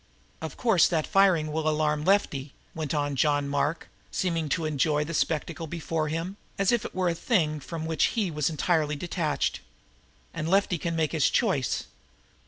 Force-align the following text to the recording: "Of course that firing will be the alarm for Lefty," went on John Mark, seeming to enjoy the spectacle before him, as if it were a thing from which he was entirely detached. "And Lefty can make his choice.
"Of 0.41 0.57
course 0.57 0.87
that 0.87 1.05
firing 1.05 1.51
will 1.51 1.61
be 1.61 1.65
the 1.67 1.73
alarm 1.73 2.01
for 2.05 2.07
Lefty," 2.07 2.53
went 2.73 2.95
on 2.95 3.15
John 3.15 3.47
Mark, 3.47 3.87
seeming 4.09 4.49
to 4.49 4.65
enjoy 4.65 5.03
the 5.03 5.13
spectacle 5.13 5.67
before 5.67 6.07
him, 6.07 6.37
as 6.57 6.71
if 6.71 6.83
it 6.83 6.95
were 6.95 7.09
a 7.09 7.13
thing 7.13 7.59
from 7.59 7.85
which 7.85 8.05
he 8.05 8.31
was 8.31 8.49
entirely 8.49 8.95
detached. 8.95 9.59
"And 10.33 10.49
Lefty 10.49 10.79
can 10.79 10.95
make 10.95 11.11
his 11.11 11.29
choice. 11.29 11.83